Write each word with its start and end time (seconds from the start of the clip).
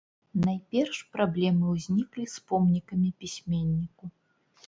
Найперш 0.45 1.01
праблемы 1.17 1.65
ўзніклі 1.75 2.25
з 2.35 2.43
помнікамі 2.51 3.09
пісьменніку. 3.25 4.05